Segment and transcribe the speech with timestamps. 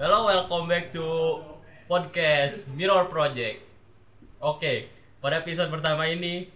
[0.00, 1.04] Hello, welcome back to
[1.84, 3.60] podcast Mirror Project.
[4.40, 4.88] Oke,
[5.20, 6.48] pada episode pertama ini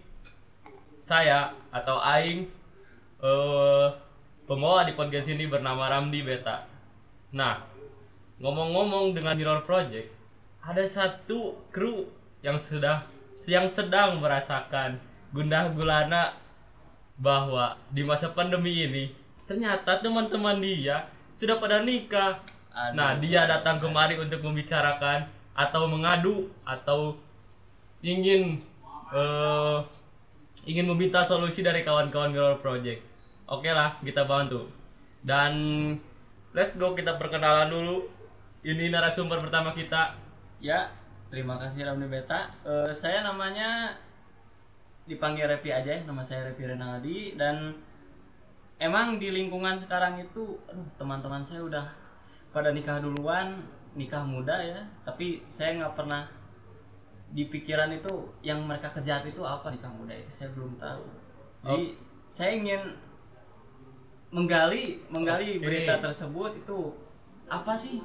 [1.05, 2.49] saya atau Aing
[3.21, 3.87] eh
[4.49, 6.65] pembawa di podcast ini bernama Ramdi Beta.
[7.29, 7.61] Nah,
[8.41, 10.09] ngomong-ngomong dengan Mirror Project,
[10.65, 12.09] ada satu kru
[12.41, 13.05] yang sudah
[13.45, 14.97] yang sedang merasakan
[15.29, 16.33] gundah gulana
[17.21, 19.13] bahwa di masa pandemi ini
[19.45, 21.05] ternyata teman-teman dia
[21.37, 22.41] sudah pada nikah.
[22.93, 25.25] Nah, dia datang kemari untuk membicarakan
[25.57, 27.17] atau mengadu atau
[28.05, 28.61] ingin
[29.09, 29.77] eh
[30.69, 33.01] ingin meminta solusi dari kawan-kawan Mirror Project.
[33.49, 34.69] Oke lah, kita bantu.
[35.23, 35.53] Dan
[36.53, 37.97] let's go kita perkenalan dulu.
[38.61, 40.13] Ini narasumber pertama kita.
[40.59, 40.91] Ya,
[41.31, 42.51] terima kasih Ramli Beta.
[42.67, 43.95] Eh, saya namanya
[45.07, 47.79] dipanggil Repi aja ya, nama saya Repi Renaldi dan
[48.75, 51.85] emang di lingkungan sekarang itu, aduh teman-teman saya udah
[52.57, 53.61] pada nikah duluan,
[53.93, 56.25] nikah muda ya, tapi saya nggak pernah
[57.29, 61.05] di pikiran itu yang mereka kejar itu apa nikah muda itu saya belum tahu.
[61.61, 61.85] Jadi
[62.25, 62.81] saya ingin
[64.33, 65.69] menggali menggali Oke.
[65.69, 66.79] berita tersebut itu
[67.45, 68.01] apa sih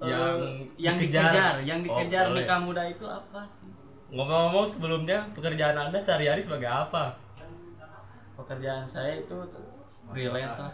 [0.00, 0.32] eh, Yang
[0.80, 1.22] yang dikejar.
[1.28, 2.36] dikejar, yang Oh, dikejar boleh.
[2.40, 3.68] nikah muda itu apa sih?
[4.08, 7.20] Ngomong-ngomong sebelumnya pekerjaan Anda sehari-hari sebagai apa?
[8.32, 9.36] Pekerjaan saya itu
[10.08, 10.72] freelance lah.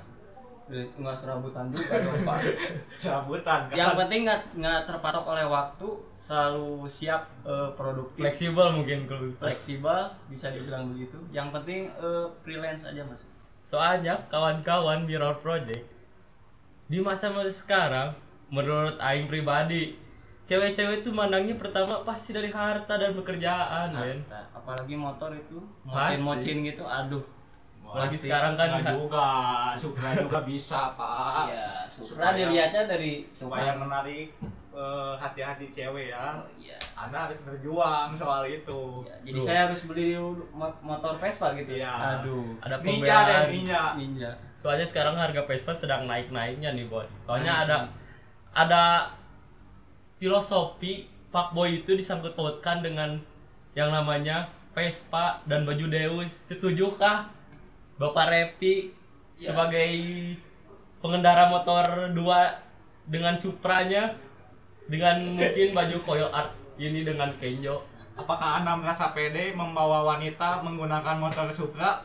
[0.71, 2.39] Nggak serabutan juga dong pak.
[3.01, 9.09] serabutan kan Yang penting nggak nggak terpatok oleh waktu, selalu siap eh, produktif, Fleksibel mungkin
[9.09, 11.17] kalau fleksibel, bisa dibilang begitu.
[11.33, 13.25] Yang penting eh, freelance aja mas.
[13.65, 15.85] Soalnya kawan-kawan Mirror Project
[16.89, 18.17] di masa-masa sekarang
[18.49, 20.09] menurut aing pribadi
[20.49, 24.25] cewek-cewek itu mandangnya pertama pasti dari harta dan pekerjaan, men.
[24.33, 27.21] Nah, apalagi motor itu, mocin-mocin gitu, aduh.
[27.89, 28.29] Apalagi Pasti.
[28.29, 29.27] sekarang kan Nggak juga
[29.75, 34.29] Supra juga bisa pak Ya, Supra Supaya- dilihatnya dari supaya menarik
[34.71, 36.77] eh, hati-hati cewek ya Oh, iya.
[36.95, 40.15] anda harus berjuang soal itu Ya, jadi saya harus beli
[40.53, 41.75] mo- motor Vespa gitu.
[41.75, 42.21] Iya.
[42.21, 42.61] Aduh.
[42.61, 43.49] Ada ninja deh pembelaan.
[43.51, 44.31] ninja Ninja.
[44.53, 47.09] Soalnya sekarang harga Vespa sedang naik-naiknya nih, Bos.
[47.19, 47.63] Soalnya Hmm.
[47.65, 47.77] ada
[48.55, 48.85] ada
[50.17, 53.19] filosofi fuckboy itu disangkut pautkan dengan
[53.73, 56.43] yang namanya Vespa dan baju Deus.
[56.45, 57.27] Setujukah
[57.99, 58.95] Bapak Repi
[59.39, 59.55] Ya.
[59.55, 59.91] sebagai
[60.99, 62.59] pengendara motor dua
[63.07, 64.19] dengan Supranya
[64.91, 67.87] dengan mungkin baju koyo art ini dengan Kenjo
[68.19, 72.03] apakah anda merasa pede membawa wanita menggunakan motor Supra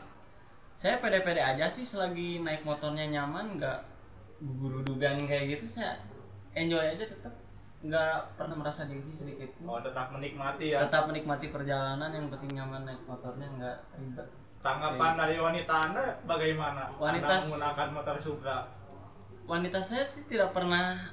[0.78, 3.78] Saya pede-pede aja sih selagi naik motornya nyaman, nggak
[4.42, 6.02] gugurudugan kayak gitu saya
[6.54, 7.34] enjoy aja tetap
[7.82, 9.70] nggak pernah merasa gengsi sedikit pun.
[9.70, 14.28] oh tetap menikmati ya Tetap menikmati perjalanan yang penting nyaman naik motornya nggak ribet.
[14.64, 16.88] Tanggapan dari wanita anda bagaimana?
[16.96, 18.58] Wanita anda menggunakan motor Supra?
[19.44, 21.12] Wanita saya sih tidak pernah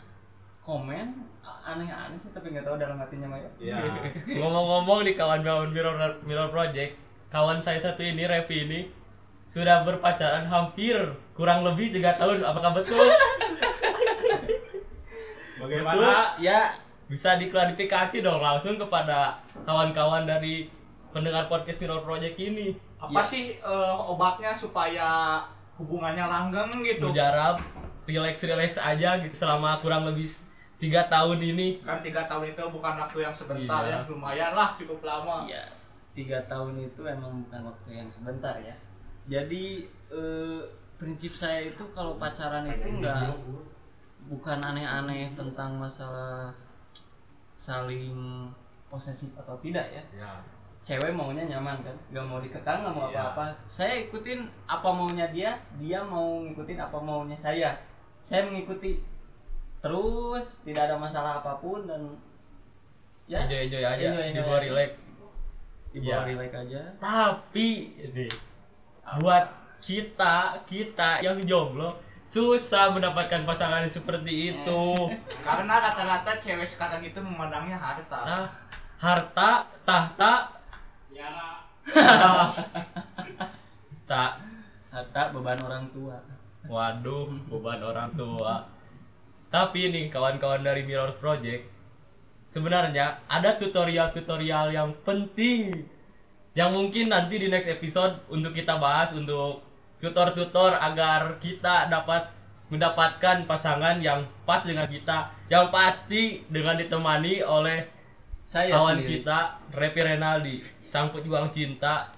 [0.64, 1.28] komen.
[1.62, 3.78] Aneh-aneh sih tapi nggak tahu dalam hatinya mah ya.
[3.78, 3.78] ya
[4.42, 6.98] ngomong-ngomong di kawan-kawan Mirror Mirror Project
[7.30, 8.80] kawan saya satu ini Revi ini
[9.46, 10.96] sudah berpacaran hampir
[11.36, 12.42] kurang lebih tiga tahun.
[12.48, 13.04] Apakah betul
[15.60, 16.40] bagaimana?
[16.40, 16.80] Ya.
[17.12, 20.72] Bisa diklarifikasi dong langsung kepada kawan-kawan dari
[21.12, 22.74] pendengar podcast Mirror Project ini.
[22.98, 23.24] Apa Ya.
[23.24, 25.40] sih eh, obatnya supaya
[25.76, 27.12] hubungannya langgeng gitu?
[27.12, 27.60] Mujarab
[28.04, 30.26] relax relax aja gitu selama kurang lebih
[30.76, 31.80] tiga tahun ini.
[31.84, 34.02] Kan tiga tahun itu bukan waktu yang sebentar Iya.
[34.02, 35.46] ya lumayan lah cukup lama.
[35.46, 35.62] Ya
[36.12, 38.76] tiga tahun itu emang bukan waktu yang sebentar ya.
[39.28, 40.62] Jadi eh,
[40.98, 43.32] prinsip saya itu kalau pacaran itu nggak
[44.28, 46.54] bukan aneh-aneh tentang masalah
[47.56, 48.50] saling
[48.90, 50.04] posesif atau tidak ya.
[50.14, 50.34] Ya
[50.82, 51.96] cewek maunya nyaman kan?
[52.10, 53.22] Nggak mau dikekang nggak mau Iya.
[53.30, 53.46] apa-apa.
[53.66, 57.78] Saya ikutin apa maunya dia dia mau ngikutin apa maunya saya.
[58.20, 59.02] Saya mengikuti
[59.80, 62.02] terus tidak ada masalah apa pun dan
[63.26, 63.42] ya.
[63.42, 64.90] Enjoy enjoy aja Enjoy, enjoy dibawa relax.
[65.92, 66.18] Dibawa Iya.
[66.28, 66.82] relax aja.
[66.98, 67.68] Tapi
[68.00, 68.28] ini
[69.18, 69.46] buat
[69.82, 71.90] kita kita yang jomblo
[72.22, 74.84] susah mendapatkan pasangan seperti itu.
[75.42, 78.20] Karena rata-rata cewek sekarang itu memandangnya harta.
[78.24, 78.46] Nah
[78.98, 80.61] harta tahta
[81.22, 81.32] ya
[84.12, 84.44] tak
[84.92, 86.20] harta beban orang tua.
[86.68, 88.68] Waduh beban orang tua.
[89.48, 91.64] Tapi nih kawan-kawan dari Mirrors Project
[92.44, 95.88] sebenarnya ada tutorial-tutorial yang penting
[96.52, 99.64] yang mungkin nanti di next episode untuk kita bahas untuk
[100.04, 102.28] tutor-tutor agar kita dapat
[102.68, 107.88] mendapatkan pasangan yang pas dengan kita yang pasti dengan ditemani oleh
[108.46, 109.24] saya kawan sendiri.
[109.24, 109.40] kita
[109.72, 112.12] Repi Renaldi sang pejuang cinta.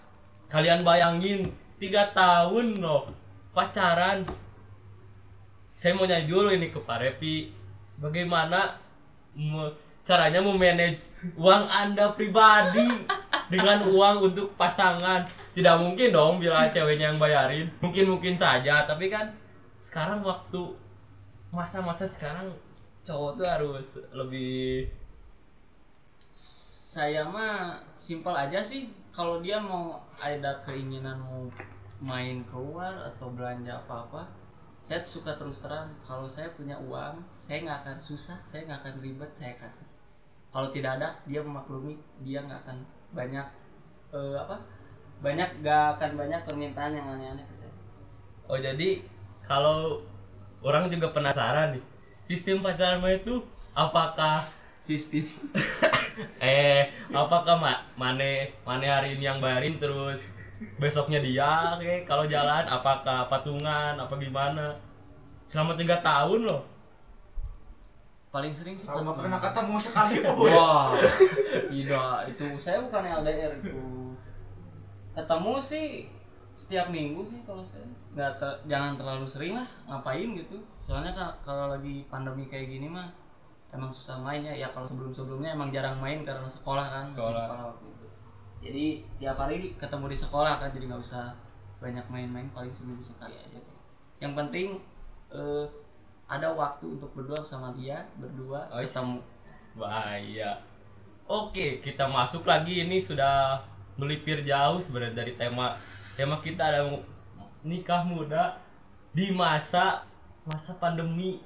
[0.50, 3.10] Kalian bayangin tiga tahun loh
[3.54, 4.26] pacaran.
[5.74, 7.50] Saya mau nyanyi dulu ini ke Pak Repi.
[7.98, 8.78] Bagaimana
[9.34, 9.74] me-
[10.04, 11.10] caranya memanage
[11.40, 12.86] uang anda pribadi
[13.50, 15.26] dengan uang untuk pasangan?
[15.54, 17.70] Tidak mungkin dong bila ceweknya yang bayarin.
[17.82, 19.34] Mungkin mungkin saja tapi kan
[19.82, 20.78] sekarang waktu
[21.54, 22.50] masa-masa sekarang
[23.04, 24.90] cowok tuh harus lebih
[26.94, 28.94] saya mah simpel aja sih.
[29.10, 31.50] Kalau dia mau ada keinginan mau
[31.98, 34.30] main keluar atau belanja apa-apa
[34.86, 35.90] saya suka terus terang.
[36.06, 39.90] Kalau saya punya uang saya nggak akan susah saya nggak akan ribet saya kasih.
[40.54, 42.78] Kalau tidak ada dia memaklumi dia nggak akan
[43.10, 43.48] banyak
[44.14, 44.62] eh, apa?
[45.26, 47.74] Banyak nggak akan banyak permintaan yang aneh-aneh ke saya.
[48.46, 49.02] Oh jadi
[49.42, 50.06] kalau
[50.62, 51.84] orang juga penasaran nih
[52.22, 53.42] sistem pacaran itu
[53.76, 54.46] apakah
[54.84, 55.24] sistem
[56.44, 60.28] eh apakah ma mane mane hari ini yang bayarin terus
[60.76, 64.76] besoknya dia kayak kalau jalan apakah patungan apa gimana
[65.48, 66.62] selama tiga tahun loh
[68.34, 70.50] paling sering sih Kalau pernah ketemu sekali boy.
[70.50, 70.98] Wah,
[71.70, 73.78] tidak itu saya bukan LDR itu.
[75.14, 75.86] Ketemu sih
[76.58, 77.86] setiap minggu sih kalau saya
[78.18, 80.58] nggak ter- jangan terlalu sering lah ngapain gitu.
[80.82, 83.14] Soalnya ka- kalau lagi pandemi kayak gini mah
[83.74, 84.70] emang susah main ya.
[84.72, 87.06] Kalau sebelum sebelumnya emang jarang main karena sekolah kan.
[87.10, 87.46] masih Sekolah.
[87.74, 88.08] waktu itu.
[88.64, 88.86] Jadi
[89.20, 91.36] tiap hari ketemu di sekolah kan jadi nggak usah
[91.84, 93.60] banyak main-main paling seminggu sekali aja.
[94.24, 94.68] Yang penting
[95.36, 95.66] eh,
[96.34, 99.20] ada waktu untuk berdua sama dia berdua Oh, ketemu
[99.78, 100.62] bahaya
[101.28, 103.62] oke kita masuk lagi ini sudah
[104.00, 105.78] melipir jauh sebenarnya dari tema
[106.18, 106.82] tema kita ada
[107.62, 108.58] nikah muda
[109.14, 110.06] di masa
[110.44, 111.40] masa pandemi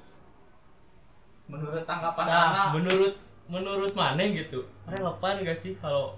[1.48, 3.14] Menurut tanggapan nah anak, menurut
[3.48, 6.12] menurut mana gitu relevan gak sih kalau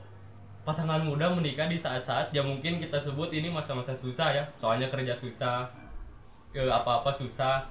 [0.66, 4.44] pasangan muda menikah di saat-saat ya mungkin kita sebut ini masa-masa susah ya?
[4.58, 5.70] Soalnya kerja susah
[6.50, 7.64] ke apa-apa susah.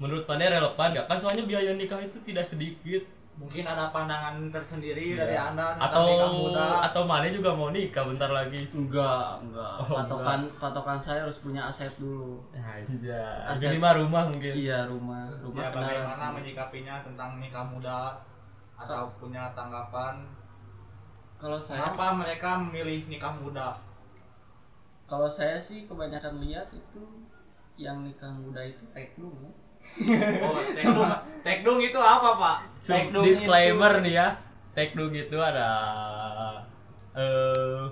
[0.00, 1.06] Menurut mana relevan gak?
[1.06, 5.18] Kan soalnya biaya nikah itu tidak sedikit mungkin ada pandangan tersendiri Iya.
[5.18, 6.66] dari anda tentang atau nikah muda.
[6.84, 9.72] atau mana juga mau nikah bentar lagi Enggak, enggak.
[9.80, 12.44] Oh, patokan patokan saya harus punya aset dulu.
[12.52, 13.16] Anjay.
[13.48, 13.72] Aset.
[13.72, 14.52] Ini mah rumah mungkin.
[14.52, 16.36] Iya, rumah, rumah Ya bagaimana sendiri.
[16.38, 18.20] menyikapinya tentang nikah muda
[18.74, 20.22] atau punya tanggapan
[21.36, 23.74] Kalau saya kenapa mereka memilih nikah muda?
[25.02, 27.04] kalau saya sih kebanyakan lihat itu
[27.76, 29.04] yang nikah muda itu ya.
[30.42, 31.10] Oh, tekdung,
[31.44, 32.56] tekdung itu apa pak?
[32.78, 34.28] So, Tekdung disclaimer nih ya.
[34.72, 35.68] Tekdung itu ada
[37.12, 37.84] eh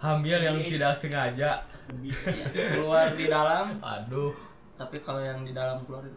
[0.00, 1.68] hamil yang tidak sengaja.
[2.72, 4.32] Keluar di dalam, Aduh,
[4.80, 6.16] tapi kalau yang di dalam keluar itu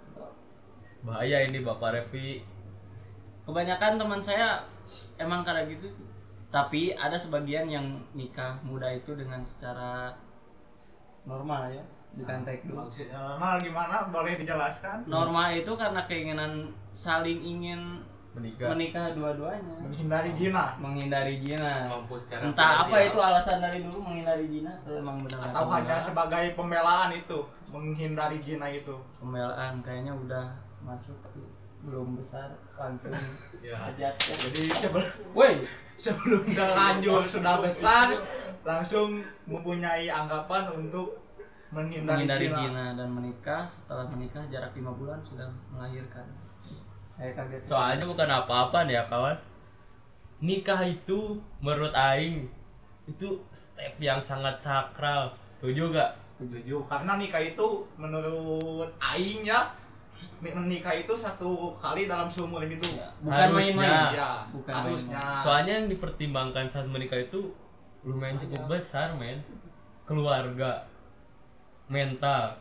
[1.06, 2.42] bahaya ini Bapak Revi.
[3.46, 4.66] kebanyakan teman saya
[5.22, 6.08] emang kayak gitu sih.
[6.50, 10.18] Tapi ada sebagian yang nikah muda itu dengan secara
[11.26, 11.84] normal ya,
[12.16, 12.78] bukan tekdung.
[12.86, 13.96] Maksudnya normal gimana?
[14.14, 15.10] Boleh dijelaskan?
[15.10, 18.06] Normal itu karena keinginan saling ingin
[18.36, 18.76] Menikah.
[18.76, 19.76] menikah dua-duanya.
[19.80, 25.40] Menghindari zina menghindari secara entah apa itu alasan dari dulu menghindari zina atau emang benar
[25.40, 27.40] atau hanya sebagai pembelaan itu
[27.72, 28.96] menghindari zina itu.
[29.16, 30.52] pembelaan kayaknya udah
[30.84, 31.42] masuk tapi
[31.86, 33.14] belum besar langsung
[33.66, 33.82] Ya.
[33.82, 35.66] aja Jadi sebelum woi
[36.04, 38.14] sebelum terlanjur sudah besar
[38.66, 41.22] langsung mempunyai anggapan untuk
[41.70, 46.26] menghindari, zina dan menikah setelah menikah jarak lima bulan sudah melahirkan
[47.06, 49.38] saya kaget Soalnya bukan apa-apa nih ya kawan.
[50.44, 52.50] Nikah itu menurut aing
[53.06, 55.32] itu step yang sangat sakral.
[55.56, 56.12] Setuju gak?
[56.26, 59.72] Setuju karena nikah itu menurut aing ya
[60.44, 62.92] menikah itu satu kali dalam seumur hidup.
[62.92, 63.56] Ya, bukan Harusnya.
[63.56, 65.22] main-main Ya, Bukan harusnya.
[65.40, 67.56] Soalnya yang dipertimbangkan saat menikah itu
[68.06, 69.42] lumayan cukup besar, men.
[70.06, 70.86] Keluarga,
[71.90, 72.54] mental,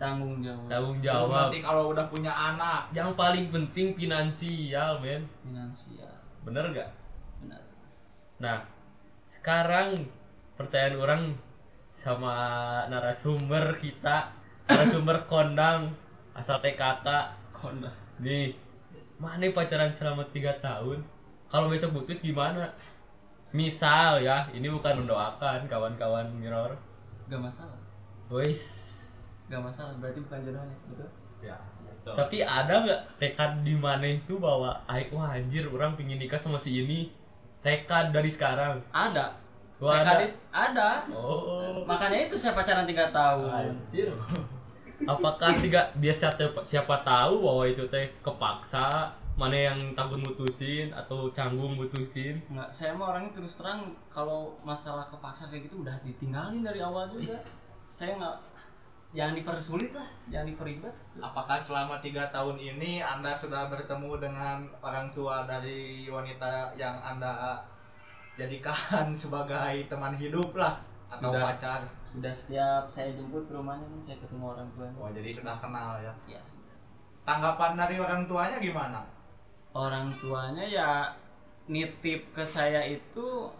[0.00, 1.52] tanggung jawab tanggung jawab.
[1.52, 2.88] nanti kalau udah punya anak.
[2.96, 5.28] Yang paling penting finansial, men.
[5.44, 6.88] finansial Bener gak?
[7.44, 7.60] benar
[8.40, 8.64] Nah,
[9.28, 9.92] sekarang
[10.56, 11.22] pertanyaan orang
[11.92, 12.34] sama
[12.88, 14.32] narasumber kita,
[14.64, 15.92] narasumber kondang
[16.32, 17.36] asal TKK.
[17.52, 17.92] konda
[18.24, 18.56] Nih,
[19.20, 21.04] mana pacaran selama tiga tahun?
[21.52, 22.72] Kalau besok putus gimana?
[23.50, 26.74] Misal ya, ini bukan mendoakan kawan-kawan mirror.
[27.30, 27.78] gak masalah
[28.26, 28.62] Wis,
[29.46, 31.08] gak masalah berarti bukan jodohnya betul
[31.40, 31.56] Ya.
[32.04, 36.60] tapi ada nggak tekad di mana itu bahwa, "Ay, wah anjir, orang pingin nikah sama
[36.60, 37.08] si ini.
[37.64, 38.80] Tekad dari sekarang.
[38.92, 39.36] ada
[39.80, 40.28] Wah, Tekad ada.
[40.52, 44.08] ada Oh, makanya itu saya pacaran tiga tahun anjir.
[45.08, 51.30] Apakah tiga dia siapa, siapa tahu bahwa itu teh kepaksa, mana yang takut mutusin atau
[51.34, 52.42] canggung mutusin?
[52.50, 57.08] Nggak, saya mah orangnya terus terang kalau masalah kepaksa kayak gitu udah ditinggalin dari awal
[57.10, 57.30] juga.
[57.30, 57.62] Is.
[57.90, 58.36] Saya nggak
[59.10, 65.10] jangan dipersulit lah jangan diperibet Apakah selama tiga tahun ini Anda sudah bertemu dengan orang
[65.10, 67.58] tua dari wanita yang Anda
[68.38, 70.78] jadikan sebagai teman hidup lah
[71.10, 71.42] atau Sudah.
[71.42, 71.80] pacar?
[72.10, 75.90] sudah setiap saya jemput ke rumahnya kan saya ketemu orang tuanya Oh jadi sudah kenal
[76.02, 76.14] ya.
[76.26, 76.74] ya sudah
[77.22, 79.00] Tanggapan dari orang tuanya gimana?
[79.74, 80.90] Orang tuanya ya
[81.70, 83.50] nitip ke saya itu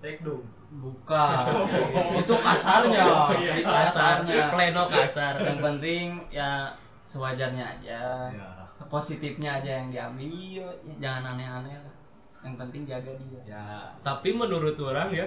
[0.00, 0.44] Take dong.
[0.80, 1.44] bukan.
[2.24, 3.04] Itu kasarnya.
[3.04, 3.60] Oh, iya.
[3.60, 4.48] kasarnya.
[4.52, 5.36] Pleno kasar.
[5.36, 6.72] Yang penting ya
[7.04, 8.00] sewajarnya aja.
[8.32, 8.48] Ya.
[8.88, 10.64] positifnya aja yang diambil.
[10.80, 11.94] Ya jangan aneh-aneh lah.
[12.40, 13.40] Yang penting jaga dia.
[13.44, 13.66] Ya.
[14.00, 15.26] tapi menurut orang ya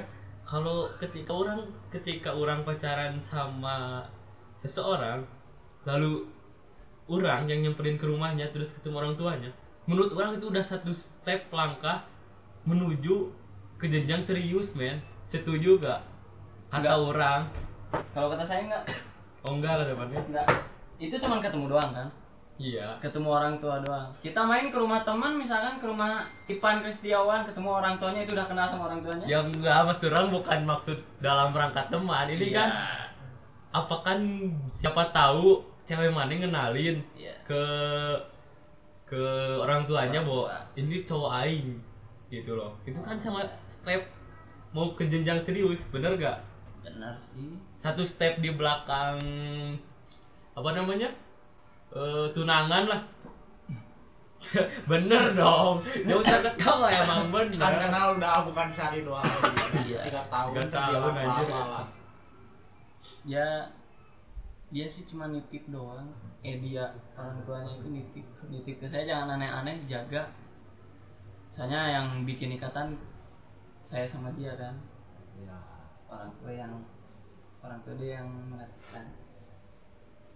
[0.50, 1.62] kalau ketika orang
[1.94, 4.02] ketika orang pacaran sama
[4.58, 5.22] seseorang
[5.86, 6.26] lalu
[7.06, 9.52] orang yang nyamperin ke rumahnya terus ketemu orang tuanya
[9.90, 12.06] menurut orang itu udah satu step langkah
[12.62, 13.34] menuju
[13.82, 15.02] ke jenjang serius men.
[15.26, 16.06] Setuju gak?
[16.70, 16.98] Kata Enggak.
[17.02, 17.42] orang.
[18.14, 18.84] Kalau kata saya enggak.
[19.42, 20.22] Oh enggak lah depannya.
[20.22, 20.46] Enggak.
[21.02, 22.08] Itu cuman ketemu doang kan?
[22.60, 23.00] Iya.
[23.00, 24.12] Ketemu orang tua doang.
[24.20, 28.46] Kita main ke rumah teman misalkan ke rumah Ipan Kristiawan ketemu orang tuanya itu udah
[28.46, 29.26] kenal sama orang tuanya.
[29.26, 32.30] Yang enggak mas orang bukan maksud dalam rangka teman.
[32.30, 32.54] Ini Iya.
[32.54, 32.70] kan
[33.70, 34.20] apa kan
[34.68, 37.34] siapa tahu cewek mana ngenalin Iya.
[37.48, 37.64] ke
[39.10, 39.24] ke
[39.58, 41.82] orang tuanya bahwa ini cowok aing
[42.30, 44.06] gitu loh itu kan sama step
[44.70, 46.38] mau ke jenjang serius bener gak
[46.86, 49.18] benar sih satu step di belakang
[50.54, 51.10] apa namanya
[51.90, 53.02] Eh, tunangan lah
[54.90, 59.90] bener dong ya usah ketawa emang Kan bener kenal udah bukan sehari dua hari.
[59.90, 60.00] Iya.
[60.08, 60.52] Tiga tahun.
[60.54, 61.12] Tiga tahun,
[61.50, 61.86] lah.
[63.26, 63.50] ya
[64.70, 66.14] dia sih cuma nitip doang.
[66.46, 68.26] Eh dia orang tuanya itu nitip.
[68.54, 70.30] Nitip ke saya jangan aneh-aneh jaga.
[71.50, 72.94] Soalnya yang bikin ikatan
[73.82, 74.78] saya sama dia kan.
[75.40, 75.56] Ya.
[76.10, 76.74] orang tua yang
[77.62, 79.14] orang tua dia yang mengatakan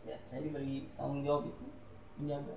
[0.06, 1.66] ya saya diberi tanggung jawab itu
[2.18, 2.56] menjaga.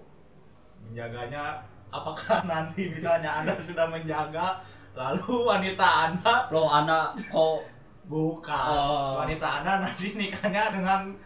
[0.85, 4.61] Menjaganya apakah nanti misalnya anda sudah menjaga
[4.97, 7.65] lalu wanita anda loh anak kok
[8.09, 8.69] bukan.
[8.73, 9.21] Oh.
[9.21, 11.17] wanita anda nanti nikahnya dengan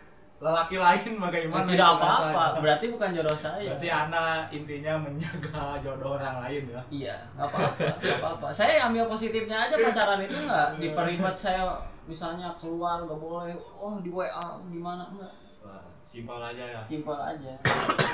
[0.41, 2.65] lelaki lain bagaimana tidak itu apa-apa.
[2.65, 3.77] berarti bukan jodoh saya.
[3.77, 6.81] Berarti anda intinya menjaga jodoh orang lain ya?
[6.89, 7.85] Iya nggak apa-apa
[8.17, 8.49] apa-apa.
[8.49, 11.77] Saya ambil positifnya aja pacaran itu nggak diperibet saya
[12.09, 13.53] misalnya keluar nggak boleh.
[13.77, 15.33] Oh di WA gimana enggak
[16.11, 16.81] simpel aja ya?
[16.83, 17.53] Simpel aja.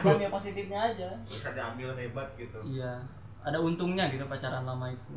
[0.05, 1.09] Ambil positifnya aja.
[1.25, 2.59] Bisa diambil hebat gitu.
[2.67, 3.07] Iya.
[3.47, 5.17] Ada untungnya gitu pacaran lama itu.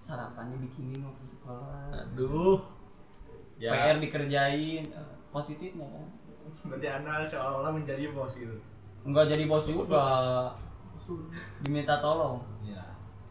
[0.00, 1.92] Sarapannya bikinin waktu sekolah.
[1.92, 2.58] Aduh.
[3.60, 3.70] Ya.
[3.70, 4.88] PR dikerjain.
[5.30, 6.19] Positifnya kan
[6.66, 8.56] berarti anda seolah-olah menjadi bos gitu
[9.06, 10.04] enggak jadi bos juga
[11.64, 12.84] diminta tolong ya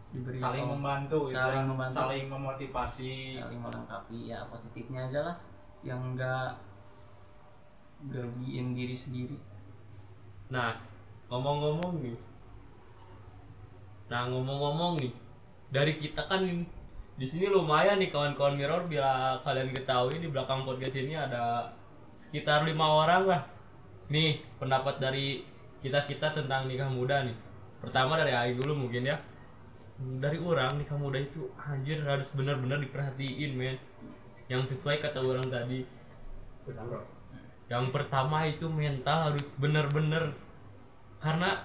[0.10, 0.74] diberi saling tolong.
[0.82, 1.70] membantu gitu Saling ya.
[1.70, 1.96] membantu.
[2.02, 5.36] saling memotivasi saling melengkapi ya positifnya aja lah
[5.86, 6.58] yang enggak
[8.10, 9.38] gerugiin diri sendiri
[10.50, 10.74] Nah,
[11.30, 12.18] ngomong-ngomong nih.
[14.10, 15.14] Nah, ngomong-ngomong nih.
[15.70, 16.42] Dari kita kan
[17.20, 21.70] di sini lumayan nih kawan-kawan mirror bila kalian ketahui di belakang podcast ini ada
[22.20, 23.42] sekitar lima orang lah.
[24.12, 25.48] Nih, pendapat dari
[25.80, 27.38] kita-kita tentang nikah muda nih.
[27.80, 29.16] Pertama dari Aing dulu mungkin ya.
[30.00, 33.80] Dari orang nikah muda itu anjir harus benar-benar diperhatiin, men.
[34.52, 35.88] Yang sesuai kata orang tadi.
[37.72, 40.36] Yang pertama itu mental harus bener-bener
[41.24, 41.64] karena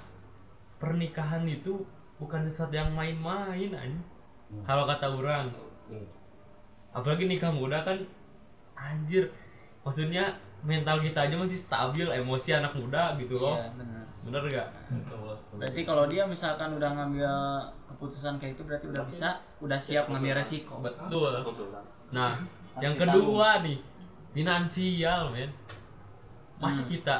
[0.78, 1.86] pernikahan itu
[2.20, 4.04] bukan sesuatu yang main-main anjing.
[4.62, 5.50] Kalau kata orang.
[6.94, 8.06] Apalagi nikah muda kan
[8.78, 9.34] anjir.
[9.82, 13.54] Maksudnya mental kita aja masih stabil, emosi anak muda gitu loh.
[13.54, 14.68] iya benar Bener gak?
[15.58, 17.32] berarti kalau dia misalkan udah ngambil
[17.90, 19.28] keputusan kayak itu berarti udah bisa
[19.60, 21.34] udah siap ngambil resiko Betul.
[22.14, 22.38] Nah,
[22.78, 23.82] yang kedua nih,
[24.32, 25.50] finansial, men.
[26.56, 26.92] Masih Hmm.
[26.94, 27.16] kita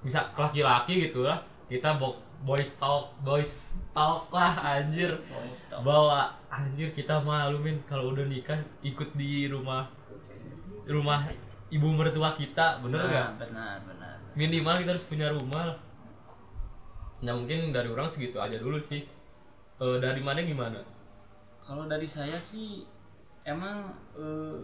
[0.00, 5.12] bisa laki-laki gitu lah, kita bo boys talk, boys talk lah anjir.
[5.12, 5.84] Boys talk.
[5.84, 9.86] Bawa anjir kita malu men kalau udah nikah ikut di rumah
[10.88, 11.20] rumah
[11.68, 13.28] ibu mertua kita, bener Nah, gak?
[13.42, 15.72] benar benar Minimal kita harus punya rumah.
[15.72, 15.78] lah.
[17.24, 19.02] Nah mungkin dari orang segitu aja dulu sih.
[19.76, 20.80] Eh, dari mana gimana?
[21.60, 22.86] kalau dari saya sih
[23.42, 24.58] emang eh,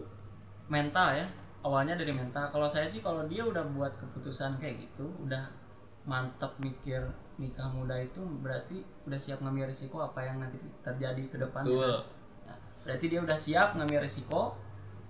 [0.71, 1.27] mental ya
[1.59, 5.51] awalnya dari mental kalau saya sih kalau dia udah buat keputusan kayak gitu udah
[6.07, 7.03] mantep mikir
[7.35, 12.07] nikah muda itu berarti udah siap ngambil risiko apa yang nanti terjadi ke depan Betul.
[12.47, 12.55] Nah,
[12.87, 14.55] berarti dia udah siap ngambil risiko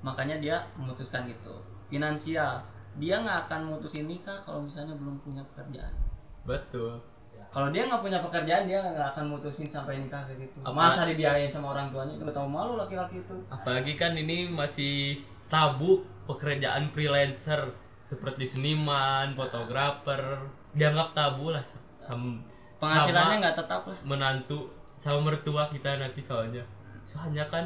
[0.02, 1.54] makanya dia memutuskan gitu
[1.88, 2.64] finansial.
[3.02, 5.94] Dia nggak akan mutusin nikah kalau misalnya belum punya pekerjaan.
[6.44, 7.00] Betul.
[7.54, 10.58] kalau dia nggak punya pekerjaan dia nggak akan mutusin sampai nikah kayak gitu.
[10.66, 12.18] Apa- masa dibiayain sama orang tuanya?
[12.18, 13.36] Itu tahu malu laki-laki itu.
[13.46, 15.22] Apalagi kan ini masih
[15.54, 17.78] tabu pekerjaan freelancer.
[18.04, 20.46] seperti seniman, fotografer,
[20.78, 21.66] dianggap tabu lah
[22.84, 23.98] penghasilannya sama nggak tetap lah.
[24.04, 24.60] menantu
[24.94, 26.64] sama mertua kita nanti soalnya.
[27.08, 27.66] Soalnya kan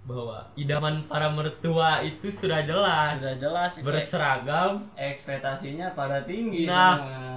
[0.00, 4.88] bahwa idaman para mertua itu sudah jelas, sudah jelas berseragam.
[4.96, 6.96] ekspektasinya pada tinggi Nah.
[6.96, 7.28] semua.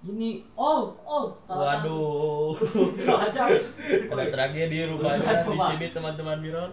[0.00, 2.56] Ini oh oh waduh.
[4.12, 6.72] Ada tragedi rupanya di sini teman-teman Miron.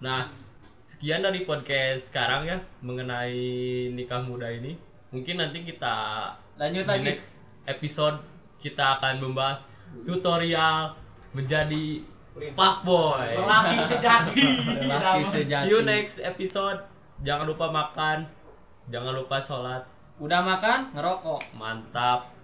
[0.00, 0.32] Nah,
[0.80, 4.80] sekian dari podcast sekarang ya mengenai nikah muda ini.
[5.12, 5.96] Mungkin nanti kita
[6.56, 8.24] lanjut di lagi next episode
[8.56, 9.60] kita akan membahas
[10.08, 10.96] tutorial
[11.36, 12.02] menjadi
[12.54, 13.34] fuckboy.
[13.34, 14.42] lelaki sejati
[14.86, 16.80] lelaki sejati See you next episode.
[17.26, 18.30] Jangan lupa makan,
[18.94, 19.82] jangan lupa sholat.
[20.18, 22.37] udah makan ngerokok Mantap.